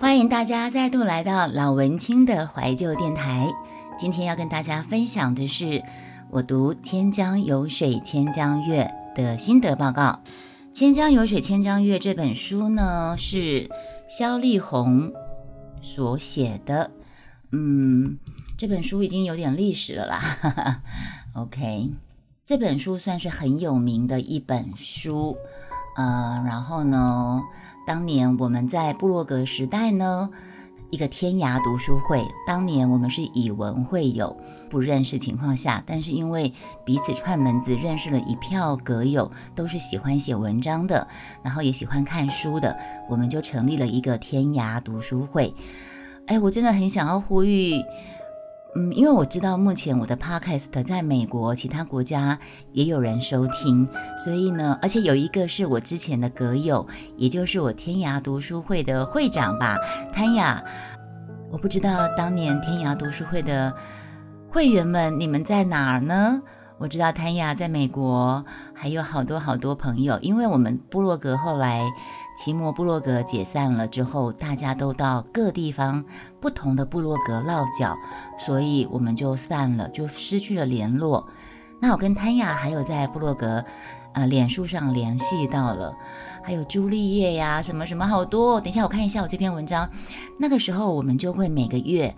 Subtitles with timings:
[0.00, 3.52] 欢迎大家再度来到老文青的怀旧电台。
[3.98, 5.84] 今天要跟大家分享的是
[6.30, 10.22] 我读《千江有水千江月》的心得报告。
[10.74, 13.68] 《千江有水千江月》这本书呢，是
[14.08, 15.12] 萧丽红
[15.82, 16.90] 所写的。
[17.52, 18.16] 嗯，
[18.56, 20.82] 这本书已经有点历史了啦。
[21.36, 21.90] OK，
[22.46, 25.36] 这本书算是很有名的一本书。
[26.00, 27.42] 呃，然后呢，
[27.86, 30.30] 当年我们在布洛格时代呢。
[30.92, 34.36] 一个天涯读书会，当年我们是以文会友，
[34.68, 36.52] 不认识情况下，但是因为
[36.84, 41.06] 彼此串门子，认识了一票阁友，都是喜欢写文章的，
[41.44, 42.76] 然后也喜欢看书的，
[43.08, 45.54] 我们就成立了一个天涯读书会。
[46.26, 47.80] 哎，我真的很想要呼吁。
[48.76, 52.38] 嗯，因为我知道目前我的 podcast 在美国其他国家
[52.72, 59.76] 也有人收听，所以呢，而且有一个是我之前的阁友，也就是我天涯读书会的会长吧，
[60.12, 60.62] 潘雅。
[61.50, 63.74] 我不知道当年天涯读书会的
[64.48, 66.40] 会员们，你们在哪儿呢？
[66.80, 68.42] 我知道谭雅在美国，
[68.72, 71.84] 还有好多好多朋友，因为我们部落格后来。
[72.34, 76.02] 奇摩部落格解散了之后，大家都到各地方
[76.40, 77.94] 不同的部落格落脚，
[78.38, 81.28] 所以我们就散了，就失去了联络。
[81.80, 83.62] 那我跟谭雅还有在部落格，
[84.14, 85.94] 呃，脸书上联系到了，
[86.42, 88.58] 还有朱丽叶呀，什么什么好多。
[88.58, 89.90] 等一下我看一下我这篇文章，
[90.38, 92.16] 那个时候我们就会每个月。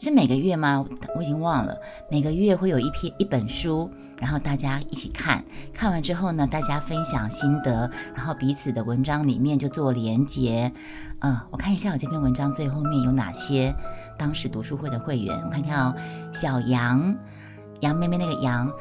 [0.00, 0.86] 是每个月吗？
[1.14, 1.76] 我已经忘了。
[2.10, 5.44] 每个月会有一篇一本书，然后大家一起看。
[5.74, 10.72] 看完之后呢，大家分享心得，然后彼此的文章里面就做连结。
[11.18, 13.76] 嗯，我看一下我这篇文章最后面有哪些
[14.18, 15.38] 当时读书会的会员。
[15.44, 15.94] 我看看哦，
[16.32, 17.14] 小杨，
[17.80, 18.72] 杨妹妹那个杨，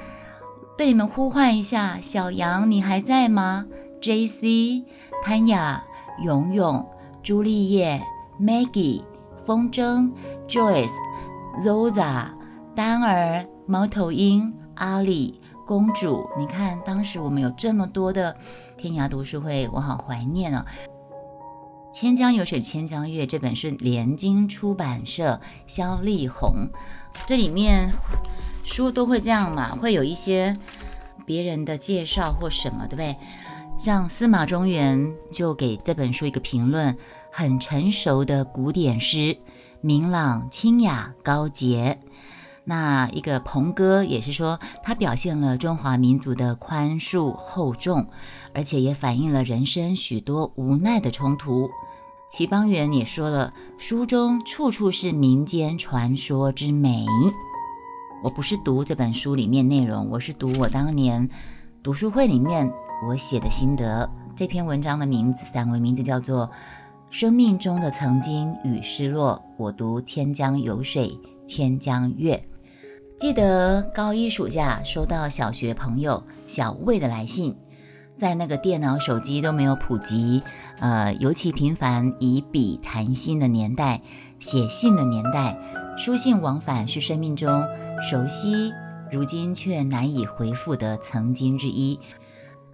[0.78, 3.66] 对你们呼唤一下，小杨你还在吗
[4.02, 4.86] ？J C、
[5.26, 5.84] 潘雅、
[6.24, 6.88] 勇勇、
[7.22, 8.02] 朱丽叶、
[8.40, 9.04] Maggie、
[9.50, 10.12] 风筝、
[10.48, 10.92] Joyce。
[11.60, 12.28] Zoza、
[12.76, 18.38] 丹儿、猫头鹰、阿里、公主，你看，当时我们有这么多的
[18.78, 20.68] 天涯读书会，我好怀念啊！
[22.00, 26.70] 《千江有水千江月》这本是联经出版社肖丽红，
[27.26, 27.90] 这里面
[28.64, 30.60] 书都会这样嘛，会有一些
[31.26, 33.18] 别人的介绍或什么，对不对？
[33.80, 36.96] 像司马中原就给这本书一个评论，
[37.32, 39.38] 很成熟的古典诗。
[39.82, 42.00] 明朗、清雅、高洁。
[42.66, 48.08] 那一个鹏哥也是说，他表现了中华民族的宽恕厚重，
[48.54, 51.70] 而且也反映了人生许多无奈的冲突。
[52.30, 57.06] 齐邦媛也说了，书中处处是民间传说之美。
[58.22, 61.28] 我不是读这本书里面内容，我是读我当年
[61.82, 62.72] 读书会里面
[63.08, 64.12] 我写的心得。
[64.36, 66.52] 这篇文章的名字，散文名字叫做。
[67.12, 72.36] 生命中的曾经与失落，我读《千江有水千江月》。
[73.20, 77.58] 记得高一暑假收到小学朋友小魏的来信，
[78.16, 80.44] 在那个电脑、手机都没有普及，
[80.80, 84.02] 呃，尤其频繁以笔谈心的年代，
[84.38, 85.58] 写信的年代，
[85.98, 87.66] 书信往返是生命中
[88.08, 88.72] 熟悉，
[89.12, 92.00] 如今却难以回复的曾经之一。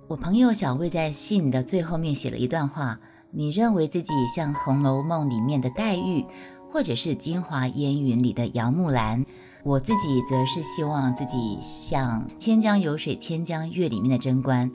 [0.09, 3.00] 我朋友小魏在信的最后面写了一段话。
[3.38, 6.25] 你认为自己像《红楼梦》里面的黛玉，
[6.72, 9.25] 或者是《京华烟云》里的姚木兰？
[9.63, 14.72] 我自己则是希望自己像《千江有水千江月》里面的贞观。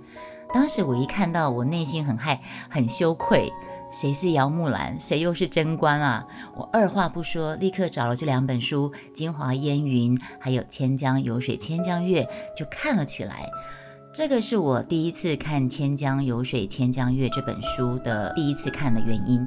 [0.52, 3.50] 当时我一看到，我内心很害、很羞愧。
[3.90, 5.00] 谁是姚木兰？
[5.00, 6.26] 谁又是贞观啊？
[6.54, 12.22] 我二话不说，立刻找了这两本书《京华烟云》还有《千江有水千江月》，
[12.54, 13.48] 就看了起来。
[14.12, 19.46] 这个是我第一次看《千江有水千江月》这本书的第一次看的原因。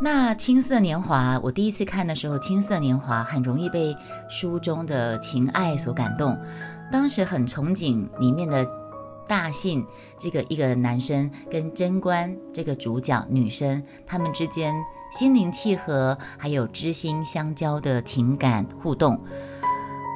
[0.00, 3.96] 那《青涩年华》，我第一次看的时候，《青涩年华》很容易被
[4.28, 6.38] 书中的情爱所感动。
[6.92, 8.64] 当时很憧憬里面的
[9.26, 9.84] 大信
[10.16, 14.72] 这个一个男生跟贞观这个主角女生他们之间
[15.10, 19.20] 心灵契合，还有知心相交的情感互动。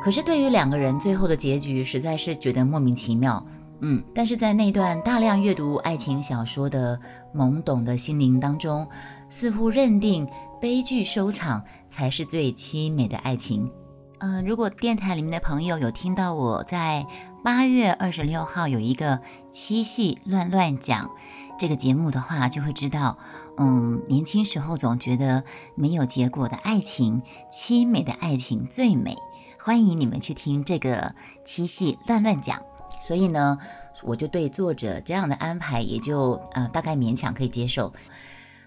[0.03, 3.45] 可是对于两个人最后的结局，实在是觉得莫名其妙。
[3.83, 7.01] 嗯，但是在那段大量阅读爱情小说的
[7.35, 8.87] 懵懂的心灵当中，
[9.31, 10.29] 似乎认定
[10.61, 13.71] 悲剧收场才是最凄美的爱情。
[14.19, 17.07] 嗯，如果电台里面的朋友有听到我在
[17.43, 19.19] 八月二十六号有一个
[19.51, 21.11] 七夕乱乱讲
[21.59, 23.17] 这个节目的话，就会知道，
[23.57, 25.43] 嗯，年轻时候总觉得
[25.75, 29.17] 没有结果的爱情，凄美的爱情最美。
[29.63, 31.15] 欢迎你们去听这个
[31.45, 32.63] 七夕乱乱讲，
[32.99, 33.59] 所以呢，
[34.03, 37.93] 我就对作者这样的安排也就呃大概勉强可以接受。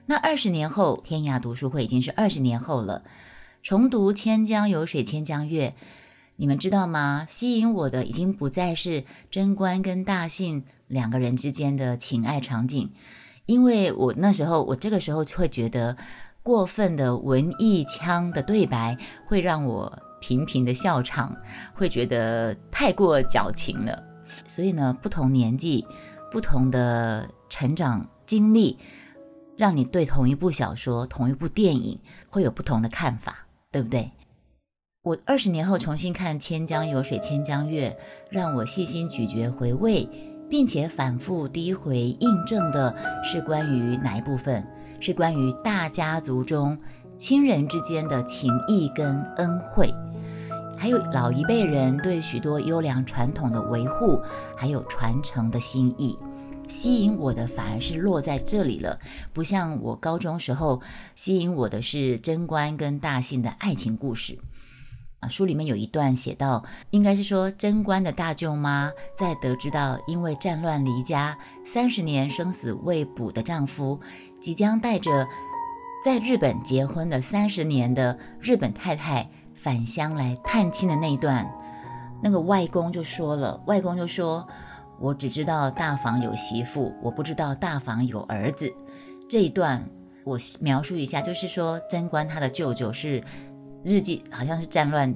[0.05, 3.01] 那二十年后，天涯读书会已经是二十年后了。
[3.63, 5.69] 重读《千江有水千江月》，
[6.35, 7.25] 你们知道吗？
[7.27, 12.91] 吸引我的已经不再是贞观跟大信两个人之间的情爱场景，
[13.47, 15.97] 因为我那时候，我这个时候会觉得
[16.43, 18.95] 过分的文艺腔的对白
[19.25, 21.35] 会让我频频的笑场，
[21.73, 24.01] 会觉得太过矫情了。
[24.47, 25.85] 所以呢，不同年纪、
[26.31, 28.77] 不同的成长经历，
[29.57, 31.99] 让你对同一部小说、同一部电影
[32.29, 33.39] 会有不同的看法。
[33.73, 34.11] 对不对？
[35.01, 37.89] 我二十年后重新看《千江有水千江月》，
[38.29, 40.07] 让我细心咀嚼回味，
[40.47, 44.63] 并且反复低回印证的是关于哪一部分？
[45.01, 46.77] 是关于大家族中
[47.17, 49.91] 亲人之间的情谊跟恩惠，
[50.77, 54.21] 还有老一辈人对许多优良传统的维护
[54.57, 56.17] 还有传承的心意。
[56.69, 58.99] 吸引我的反而是落在这里了，
[59.33, 60.81] 不像我高中时候
[61.13, 64.39] 吸引我的是贞观跟大信的爱情故事
[65.19, 65.27] 啊。
[65.27, 73.99] 书里面有一段写到，应该是说贞观的大舅妈在得知到因为战乱离家三十年生死未卜的丈夫
[74.41, 75.27] 即将带着
[76.03, 79.29] 在日本结婚的三十年的日本太太
[79.63, 81.49] 返乡来探亲的那一段，
[82.21, 84.47] 那个外公就说了，外公就说。
[84.99, 88.71] 我只知道大房有媳妇，我不知道大房有儿子。
[89.27, 89.83] 这一段
[90.23, 93.21] 我描述一下，就是说贞观他的舅舅是
[93.83, 95.13] 日记，好像是战乱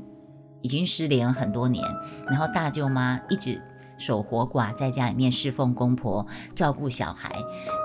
[0.61, 1.85] 已经失联了很多年，
[2.27, 3.61] 然后大舅妈一直
[3.97, 7.31] 守活寡，在家里面侍奉公婆，照顾小孩。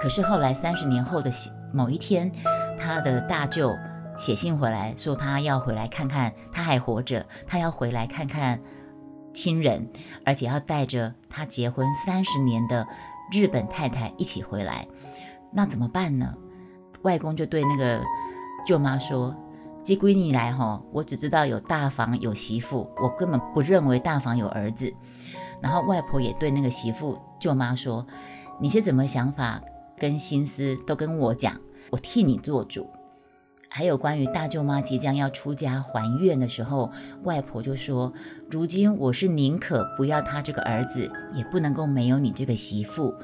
[0.00, 1.30] 可是后来三十年后的
[1.72, 2.32] 某一天，
[2.80, 3.76] 他的大舅
[4.16, 8.60] 写信回来说，他要回来看看，他还活着，他要回来看看。
[9.34, 9.90] 亲人，
[10.26, 12.86] 而且要带着他结婚三十年的
[13.32, 14.86] 日本太太一起回来，
[15.50, 16.34] 那怎么办呢？
[17.00, 18.04] 外公就对那个
[18.66, 19.34] 舅妈说
[19.82, 24.92] ：“这闺女来哈，我只知道有大房有媳妇，我根本不认为大房有儿子。”
[25.62, 28.06] 然后外婆也对那个媳妇舅妈说
[28.60, 29.62] ：“你是怎么想法
[29.96, 31.58] 跟心思都跟我讲，
[31.90, 32.86] 我替你做主。”
[33.74, 36.92] 还有关于大舅妈即将要出家还愿的时候，
[37.22, 38.12] 外婆就说
[38.50, 43.14] ：“如今我是宁可不要他这个儿子，也不能够没有你这个媳妇。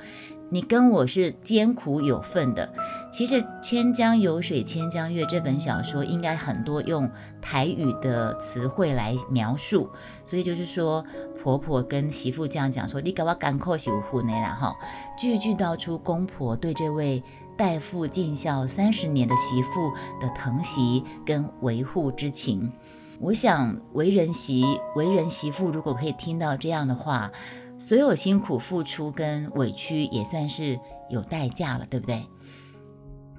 [0.48, 2.72] 你跟我是艰苦有份的。
[3.12, 7.10] 其实《千江有水千江月》这本小说应该很多用
[7.42, 9.90] 台语的词汇来描述，
[10.24, 11.04] 所以就是说
[11.42, 14.74] 婆婆跟媳妇这样讲说：‘你给我赶快媳妇呢？’然后
[15.18, 17.22] 句句道出公婆对这位。”
[17.58, 22.72] 代父尽孝三十年的媳妇的疼惜跟维护之情，
[23.18, 24.64] 我想为人媳、
[24.94, 27.32] 为人媳妇，如果可以听到这样的话，
[27.76, 30.78] 所有辛苦付出跟委屈也算是
[31.10, 32.24] 有代价了，对不对？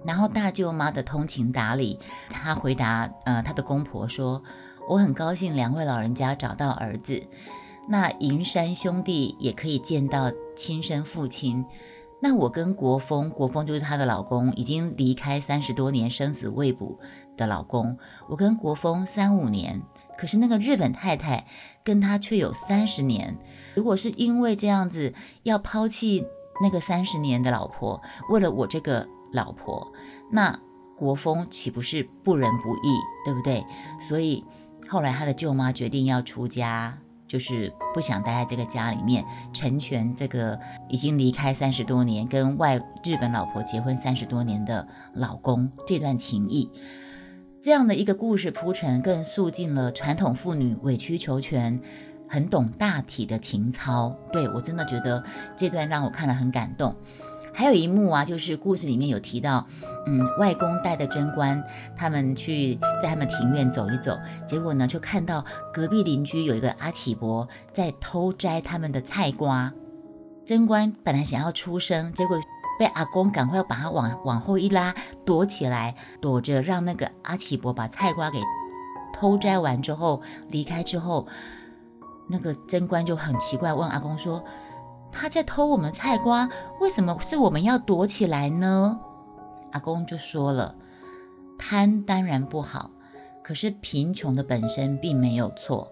[0.04, 1.98] 然后大舅妈的通情达理，
[2.30, 4.44] 她回答，呃，她的公婆说
[4.90, 7.24] ：“我很高兴两位老人家找到儿子，
[7.88, 11.64] 那银山兄弟也可以见到亲生父亲。”
[12.22, 17.00] 那我跟国风，国风就是她的老公，已经离开三十多年，生死未卜
[17.38, 17.98] 的老公。
[18.28, 19.82] 我跟国风三五年，
[20.18, 21.48] 可是那个日本太太
[21.84, 23.38] 跟他却有三十年。
[23.74, 26.26] 如果是因为这样子要抛弃
[26.62, 29.94] 那个三十年的老婆，为了我这个老婆，
[30.30, 30.60] 那
[30.98, 33.66] 国风岂不是不仁不义，对不对？
[33.98, 34.44] 所以
[34.90, 36.98] 后来他的舅妈决定要出家。
[37.30, 40.60] 就是不想待在这个家里面，成全这个
[40.90, 46.70] 已经离开三十多年、跟外日本老婆结婚三十多年的老公这段情谊，
[47.62, 51.80] 这样的一个故事铺陈，更诉尽了传统妇女委曲求全、
[52.28, 54.18] 很懂大体的情操。
[54.34, 55.24] 对我真的觉得
[55.56, 56.96] 这段让我看了很感动。
[57.60, 59.68] 还有一幕啊，就是故事里面有提到，
[60.08, 61.62] 嗯，外公带的贞观
[61.94, 69.74] 他们去在他们庭院走一走，结果呢，就看到隔壁邻居有一个阿启伯在偷摘他们的菜瓜。
[70.46, 72.40] 贞观本来想要出声，结果
[72.80, 78.40] 被阿公赶快把他往往后一拉，躲起来，躲着让那个阿启伯把菜瓜给
[79.12, 81.28] 偷摘完之后离开之后，
[82.30, 84.42] 那个贞观就很奇怪，问阿公说。
[85.12, 86.50] 他在偷我们菜瓜，
[86.80, 89.00] 为什么是我们要躲起来呢？
[89.72, 90.76] 阿公就说了，
[91.58, 92.92] 贪当然不好，
[93.44, 95.92] 可是贫穷的本身并没有错。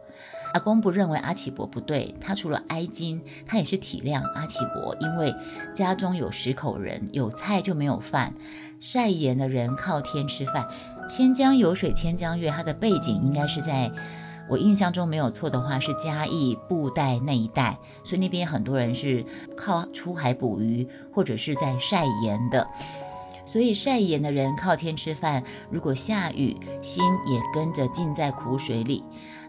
[0.54, 5.36] 阿公不认为阿启伯不对，他除了哀金，他也是体谅阿启伯，因为
[5.74, 8.34] 家中有十口人，有菜就没有饭，
[8.80, 10.68] 晒盐的人靠天吃饭。
[11.10, 13.92] 千江有水千江月，它的背景应该是在。
[14.50, 19.26] 我印象中没有错的话，是嘉义布袋那一带，所以那边很多人是
[19.56, 22.68] 靠出海捕鱼或者是在晒盐的。
[23.46, 29.04] 所以晒盐的人靠天吃饭，如果下雨，心也跟着浸在苦水里。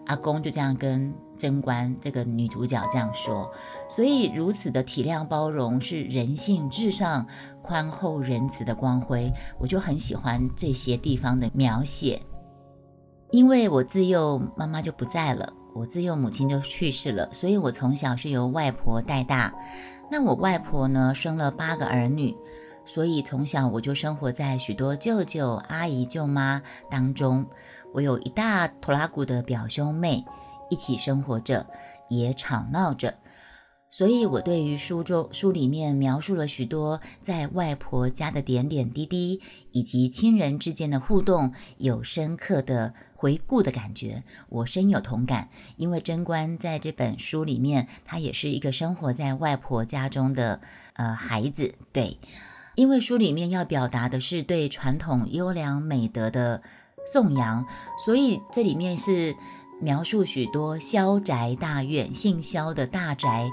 [0.07, 3.50] 阿公就这样跟贞观这个女主角这样说，
[3.90, 7.26] 所以如此的体谅包容是人性至上、
[7.61, 12.23] 宽厚仁慈的光辉，我就很喜欢这些地方的描写。
[13.30, 19.54] 因为我自幼妈妈就不在了，我自幼母亲就去世了，所以我从小是由外婆带大。
[20.11, 22.37] 那我外婆呢，生了八个儿女。
[22.87, 27.44] 所以从小我就生活在许多舅舅、阿姨、舅妈当中。
[27.92, 30.25] 我有一大拖拉古的表兄妹，
[30.70, 31.66] 一起生活着，
[32.08, 33.12] 也吵闹着。
[33.90, 39.40] 所以，我对于书中书里面描述了许多在外婆家的点点滴滴，
[39.73, 44.23] 以及亲人之间的互动，有深刻的回顾的感觉。
[44.50, 50.61] 我深有同感，因为贞观在这本书里面，他也是一个生活在外婆家中的
[50.92, 52.18] 呃孩子，对。
[52.75, 56.62] 因为书里面要表达的是对传统优良美德的
[57.12, 57.66] 颂扬，
[58.04, 59.35] 所以这里面是
[59.80, 63.50] 描述许多萧宅大院，姓萧的大宅，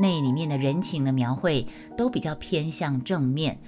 [0.00, 1.66] 那里面的人情的描绘
[1.96, 3.60] 都比较偏向正面。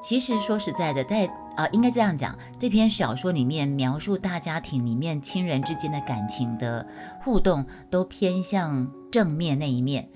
[0.00, 1.26] 其实说实在的，在
[1.56, 6.86] 啊，应该这样讲，这篇小说里面描述大家庭里面亲人之间的感情的
[7.20, 10.08] 互动，都偏向正面那一面。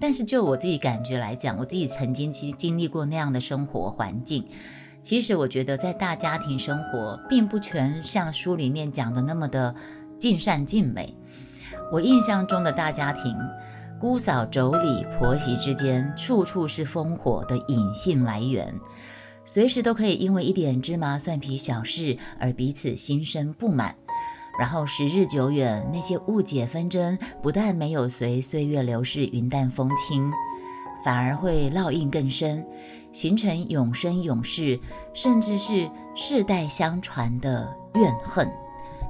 [0.00, 4.44] 但是就我自己感觉来讲，我自己曾经其实经历过那样的生活环境。
[5.00, 9.72] 其实我觉得在大家庭生活，并不全像书里面讲的那么的
[10.18, 11.16] 尽善尽美。
[11.92, 13.36] 我印象中的大家庭，
[13.98, 18.74] 姑嫂妯娌婆媳之间，处处是烽火的隐性来源，
[19.44, 23.94] 随时都可以因为一点芝麻蒜皮小事而彼此心生不满。
[24.58, 30.32] 然后时日久远，那些误解纷争不但没有随岁月流逝云淡风轻，
[31.04, 32.66] 反而会烙印更深，
[33.12, 34.80] 形成永生永世，
[35.14, 38.50] 甚至是世代相传的怨恨。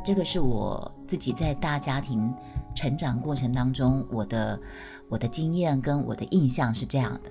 [0.05, 2.33] 这个是我自己在大家庭
[2.77, 4.61] 成长过程当中，我的
[5.09, 7.31] 我的经验跟我的印象是这样的。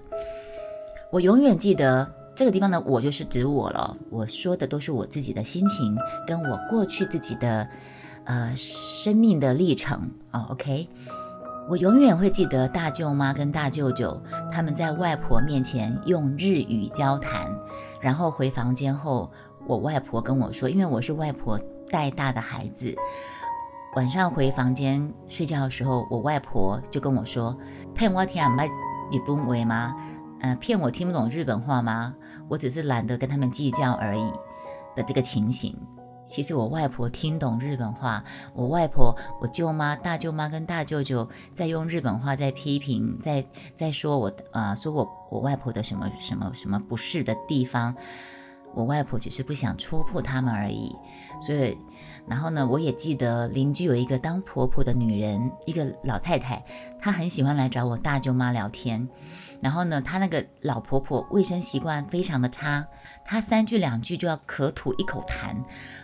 [1.14, 7.70] 我永远记得这个地方的我就是指我了，我说的都是我自己的心情，跟我过去自己的。
[8.30, 10.90] 呃，生命的历程哦，OK，
[11.70, 17.50] 我永远会记得大舅妈跟大舅舅他们在外婆面前用日语交谈，
[18.02, 19.32] 然后回房间后，
[19.66, 21.58] 我外婆跟我说，因为我是外婆
[21.90, 22.94] 带大的孩子，
[23.98, 27.58] 晚上回房间睡觉的时候，我外婆就跟我说
[27.98, 28.62] ：“骗我听不
[29.12, 29.96] 日本话吗？
[30.40, 32.14] 呃，骗我听不懂日本话吗？
[32.48, 34.32] 我只是懒得跟他们计较而已
[34.96, 35.76] 的这个情形。”
[36.24, 38.24] 其实我外婆听懂日本话，
[38.54, 43.44] 我外婆、我舅妈、大舅妈跟大舅舅在用日本话在批评，在
[43.76, 47.96] 在说我呃说我我外婆的什么什么什么不是的地方，
[48.74, 50.96] 我外婆只是不想戳破他们而已。
[51.42, 51.78] 所以，
[52.28, 56.64] 然后呢，我也记得邻居有一个当婆婆的女人，一个老太太，
[57.00, 59.08] 她很喜欢来找我大舅妈聊天。
[59.62, 62.86] 然后呢，她那个老婆婆卫生习惯非常的差，
[63.26, 65.56] 她三句两句就要咳吐一口痰。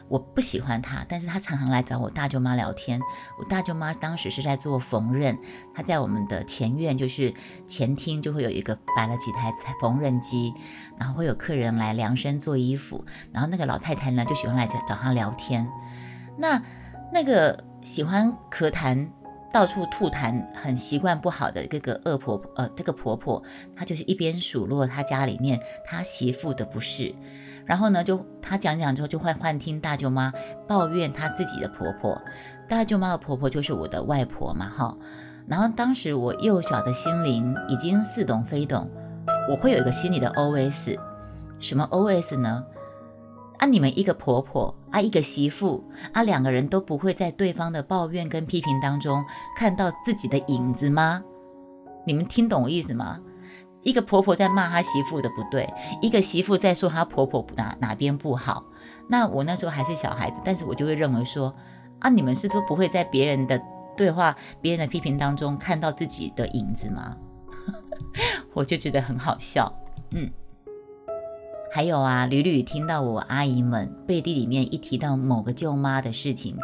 [0.07, 3.00] 我不喜欢她，但是她常常来找我大舅妈聊天。
[3.39, 5.38] 我大舅妈当时是在做缝纫，
[5.74, 7.33] 她在我们的前院，就是
[7.67, 10.53] 前厅，就会有一个摆了几台缝纫机，
[10.98, 13.05] 然后会有客人来量身做衣服。
[13.31, 15.67] 然后那个老太太呢，就喜欢来找找她聊天。
[16.38, 16.62] 那
[17.13, 19.10] 那个喜欢咳痰。
[19.53, 23.43] 到处吐痰，很习惯不好的这个恶婆婆，呃，这个婆婆，
[23.75, 27.13] 她就是一边数落她家里面她媳妇的不是，
[27.63, 30.33] 然后呢，就她讲讲之后，就会幻听大舅妈
[30.67, 32.19] 抱怨她自己的婆婆，
[32.67, 34.98] 大舅妈的婆婆就是我的外婆嘛，哈。
[35.45, 38.89] 然后当时我幼小的心灵已经似懂非懂，
[39.48, 40.98] 我会有一个心里的 OS，
[41.60, 42.65] 什么 OS 呢？
[43.60, 49.24] 啊，你们一个婆婆啊，一个媳妇啊，两个人都不会在对方的抱怨跟批评当中
[49.55, 51.24] 看到自己的影子吗？
[52.05, 53.19] 你们听懂我意思吗？
[53.81, 58.63] 一个婆婆在骂她媳妇的不对，一个媳妇在说她婆婆哪哪边不好。
[59.07, 61.53] 那我那时候还是小孩子，但是我就会认为说，
[62.00, 63.62] 啊，你们是不是不会在别人的
[63.95, 67.15] 对话、别人的批评当中看到自己的影子吗？
[68.53, 69.74] 我就觉得很好笑，
[70.15, 70.29] 嗯。
[71.75, 76.56] 还有啊，屡屡听到我阿姨们背地里面一提到某个舅妈的事情，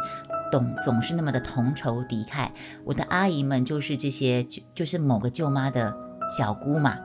[0.52, 2.48] 总总是那么的同仇敌忾。
[2.84, 5.92] 我的阿姨们就是这些，就就是某个舅妈的
[6.38, 6.96] 小姑嘛、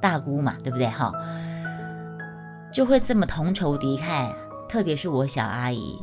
[0.00, 0.86] 大姑嘛，对不对？
[0.86, 1.12] 哈，
[2.72, 4.32] 就会这么同仇敌忾。
[4.68, 5.98] 特别是我小阿姨，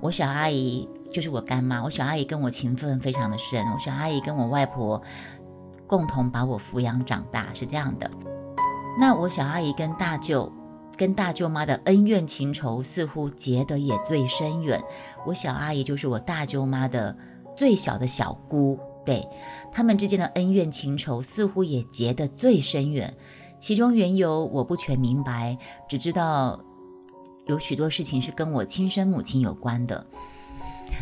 [0.00, 3.66] 我小阿姨就是我干妈，我小阿姨跟我情分非常的深。
[3.72, 5.02] 我小阿姨跟我外婆
[5.88, 8.08] 共同把我抚养长大，是这样的。
[9.00, 10.52] 那我小阿姨跟大舅。
[10.96, 14.82] 跟大舅妈的恩怨情仇似乎结得也最深远。
[15.26, 17.16] 我小阿姨就是我大舅妈的
[17.56, 19.26] 最小的小姑，对
[19.72, 23.14] 他们之间的恩怨情仇似乎也结得最深远。
[23.58, 25.56] 其中缘由我不全明白，
[25.88, 26.60] 只知道
[27.46, 30.06] 有许多事情是跟我亲生母亲有关的。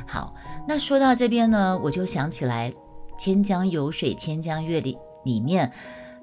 [0.07, 0.35] 好，
[0.69, 2.71] 那说到这边呢，我就想起来
[3.19, 5.73] 《千江有水千江月》里里面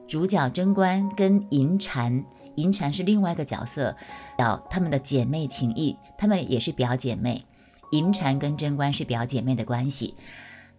[0.07, 2.23] 主角贞观跟银蟾。
[2.59, 3.95] 银蝉是另外一个角色，
[4.37, 7.45] 表她们的姐妹情谊，她们也是表姐妹。
[7.91, 10.15] 银蝉跟贞观是表姐妹的关系，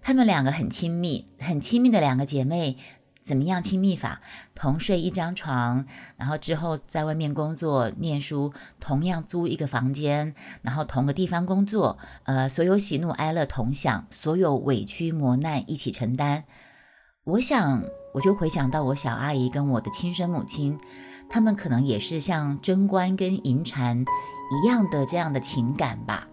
[0.00, 2.76] 她们两个很亲密，很亲密的两个姐妹，
[3.24, 4.20] 怎么样亲密法？
[4.54, 16.44] 同睡一张床，然后之后在外面工作念书，同样租一个房间，然后同个地方工作，呃，所有喜怒哀乐同享，所有委屈磨难一起承担。
[17.24, 17.82] 我想，
[18.14, 20.78] 我就回想到我小阿姨跟我的亲生母亲。
[21.30, 24.04] 他们可能也是像贞观跟银蟾
[24.50, 26.26] 一样的这样的情感吧。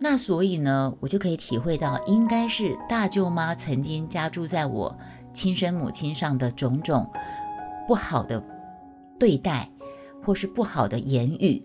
[0.00, 4.96] 那所以呢，我就可以体会到，应该是大舅妈曾经加注在我
[5.32, 7.10] 亲生母亲上的种种
[7.86, 8.42] 不好的
[9.18, 9.68] 对待，
[10.24, 11.62] 或是不好的言语。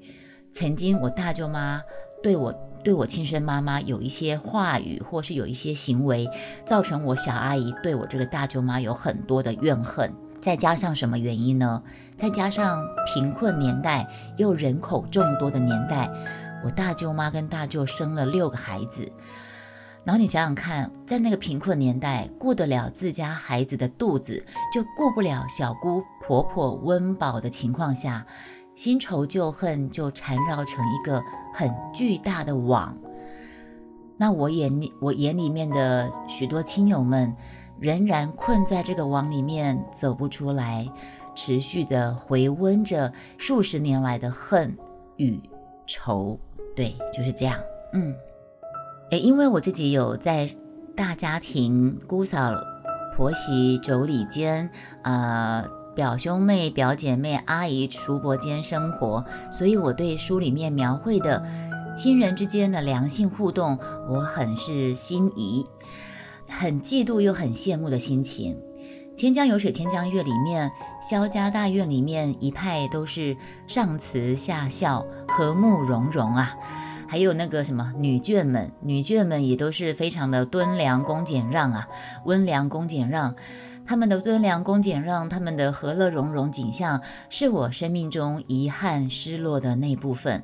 [0.51, 1.81] 曾经我大舅妈
[2.21, 2.51] 对我
[2.83, 6.27] 对我亲生妈妈有一些话语，或是有一些行为，
[6.65, 10.11] 造成我小阿姨对我这个大舅妈有很多的怨恨。
[10.43, 11.81] 再加上什么原因呢？
[12.17, 16.11] 再加上贫困年代又人口众多的年代，
[16.65, 19.09] 我大舅妈跟大舅生了六个孩子。
[20.03, 28.25] 然后你想想看，在那个贫困年代，顾得了自家孩子的肚子，就顾不了小姑婆婆温饱的情况下，
[28.75, 31.23] 新仇旧恨就缠绕成一个
[31.53, 32.97] 很巨大的网。
[34.17, 37.33] 那我眼里，我眼里面的许多亲友们。
[37.83, 40.89] 仍然困在这个网里面走不出来，
[41.35, 44.77] 持续的回温着数十年来的恨
[45.17, 45.37] 与
[45.85, 46.39] 仇。
[46.73, 47.59] 对，就是这样。
[47.91, 48.15] 嗯，
[49.11, 50.49] 诶，因为我自己有在
[50.95, 52.53] 大家庭、姑嫂、
[53.17, 54.69] 婆媳妯娌间，
[55.01, 61.43] 呃，表兄妹、表姐妹、阿姨、叔伯间生活，所以我对书里面描绘的
[61.93, 63.77] 亲人之间的良性互动，
[64.07, 65.65] 我很是心仪。
[66.55, 68.55] 很嫉妒又很羡慕的心情，
[69.17, 73.35] 《千江有水千江月》里面，萧家大院里面一派都是
[73.67, 76.55] 上慈下孝、和睦融融啊。
[77.07, 81.87] 还有那个什么女眷们，女眷们也都是非常的敦良恭俭让啊，
[82.25, 83.35] 温良恭俭让。
[83.85, 90.43] 他们的敦良恭俭让，他们的和乐融融景象，是我生命中遗憾失落的那部分。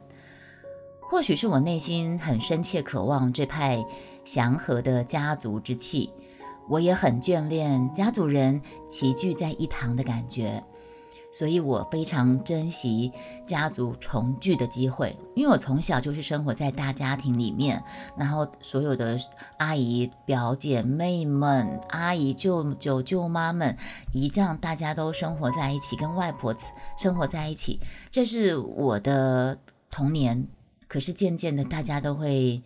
[1.10, 3.84] 或许是我内心很深切渴望这派。
[4.32, 6.14] 祥和的家族之气，
[6.68, 10.64] 我也很眷恋家族人齐聚在一堂的感觉，
[11.32, 13.12] 所以我非常珍惜
[13.44, 15.18] 家族重聚的机会。
[15.36, 17.84] 因为我从小就是生活在大家庭里面，
[18.16, 19.20] 然后所有的
[19.58, 23.76] 阿姨、表姐妹们、阿姨、舅舅、舅妈们、
[24.14, 26.56] 姨丈，大家都生活在一起，跟外婆
[27.00, 27.80] 生活在一起，
[28.12, 29.58] 这是我的
[29.90, 30.48] 童年。
[30.88, 32.62] 可是渐渐的，大家都会。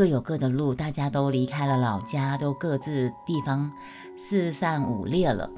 [0.00, 3.70] 各有各的路，大家都离开了老家，都各自地方
[4.16, 5.50] 四散五裂了。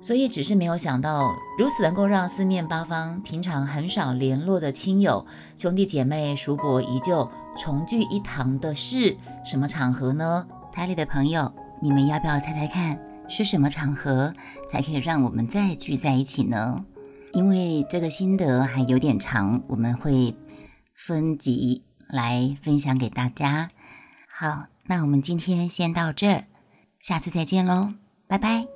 [0.00, 5.26] 所以，只是没有想到，如此能够让四面八方平常很少联络的亲友、
[5.56, 10.46] 兄弟姐妹、叔伯姨舅重聚一堂的是什么场合呢？
[10.72, 11.52] 台里的朋友，
[11.82, 14.32] 你们要不要猜猜看，是什么场合
[14.68, 16.84] 才可以让我们再聚在一起呢？
[17.32, 20.36] 因为这个心得还有点长，我们会
[20.94, 21.82] 分集。
[22.08, 23.70] 来分享给大家。
[24.28, 26.44] 好，那我们今天先到这儿，
[27.00, 27.94] 下次再见喽，
[28.26, 28.75] 拜拜。